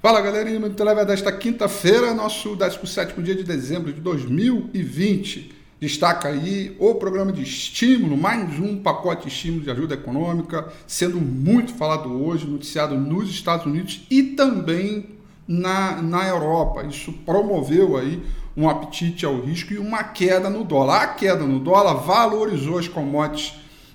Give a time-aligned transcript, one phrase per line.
[0.00, 5.52] Fala galerinha, muito leve desta quinta-feira, nosso 17 dia de dezembro de 2020.
[5.80, 11.20] Destaca aí o programa de estímulo, mais um pacote de estímulo de ajuda econômica, sendo
[11.20, 15.16] muito falado hoje, noticiado nos Estados Unidos e também
[15.48, 16.84] na, na Europa.
[16.84, 18.22] Isso promoveu aí
[18.56, 21.02] um apetite ao risco e uma queda no dólar.
[21.02, 23.52] A queda no dólar valorizou as commodities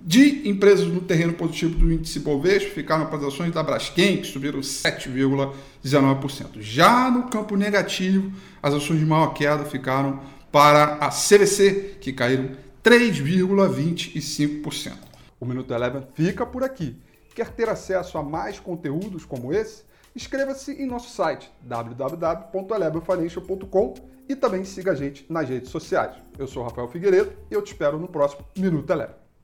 [0.07, 4.27] de empresas no terreno positivo do índice Bovespa ficaram para as ações da Braskem, que
[4.27, 6.61] subiram 7,19%.
[6.61, 8.31] Já no campo negativo,
[8.63, 10.21] as ações de maior queda ficaram
[10.53, 12.51] para a CVC, que caíram
[12.85, 14.93] 3,25%.
[15.41, 16.99] O Minuto Eleven fica por aqui.
[17.35, 19.85] Quer ter acesso a mais conteúdos como esse?
[20.15, 23.95] Inscreva-se em nosso site www.elevenfinancial.com
[24.29, 26.15] e também siga a gente nas redes sociais.
[26.39, 29.24] Eu sou Rafael Figueiredo e eu te espero no próximo Minuto Eleven.